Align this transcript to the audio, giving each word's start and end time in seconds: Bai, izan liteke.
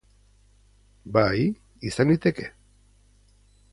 Bai, 1.17 1.43
izan 1.91 2.15
liteke. 2.15 2.51